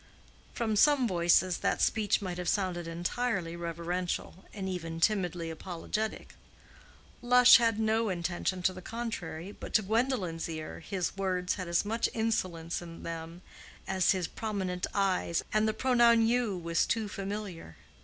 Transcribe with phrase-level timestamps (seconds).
[0.55, 6.33] From some voices that speech might have sounded entirely reverential, and even timidly apologetic.
[7.21, 11.85] Lush had no intention to the contrary, but to Gwendolen's ear his words had as
[11.85, 13.43] much insolence in them
[13.87, 17.75] as his prominent eyes, and the pronoun "you" was too familiar.